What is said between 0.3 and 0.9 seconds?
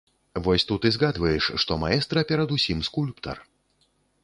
Вось тут